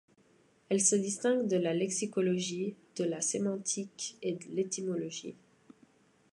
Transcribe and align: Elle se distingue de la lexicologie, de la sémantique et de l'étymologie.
Elle 0.69 0.81
se 0.81 0.95
distingue 0.95 1.47
de 1.47 1.57
la 1.57 1.75
lexicologie, 1.75 2.73
de 2.97 3.03
la 3.03 3.21
sémantique 3.21 4.17
et 4.23 4.33
de 4.33 4.45
l'étymologie. 4.49 5.35